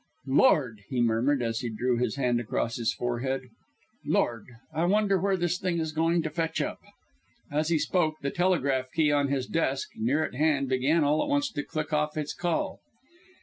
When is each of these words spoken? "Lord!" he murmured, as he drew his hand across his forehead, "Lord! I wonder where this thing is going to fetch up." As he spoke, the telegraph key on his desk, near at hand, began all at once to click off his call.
"Lord!" 0.25 0.81
he 0.89 0.99
murmured, 0.99 1.43
as 1.43 1.59
he 1.59 1.69
drew 1.69 1.95
his 1.99 2.15
hand 2.15 2.39
across 2.41 2.77
his 2.77 2.91
forehead, 2.91 3.43
"Lord! 4.03 4.47
I 4.73 4.85
wonder 4.85 5.19
where 5.21 5.37
this 5.37 5.59
thing 5.59 5.77
is 5.77 5.91
going 5.91 6.23
to 6.23 6.31
fetch 6.31 6.59
up." 6.59 6.79
As 7.51 7.67
he 7.69 7.77
spoke, 7.77 8.15
the 8.23 8.31
telegraph 8.31 8.91
key 8.91 9.11
on 9.11 9.27
his 9.27 9.45
desk, 9.45 9.89
near 9.95 10.23
at 10.23 10.33
hand, 10.33 10.69
began 10.69 11.03
all 11.03 11.21
at 11.21 11.29
once 11.29 11.51
to 11.51 11.61
click 11.61 11.93
off 11.93 12.15
his 12.15 12.33
call. 12.33 12.79